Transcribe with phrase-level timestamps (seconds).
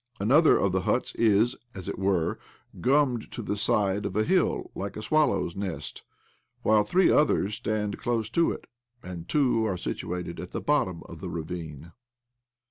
[0.19, 2.39] Another of the huts is, as it were,
[2.79, 6.01] gummed to the side of a hill, like a swallow's nest,
[6.63, 8.67] while three others stand close beside it,
[9.03, 11.91] and two are situated at the bottom of the ravine.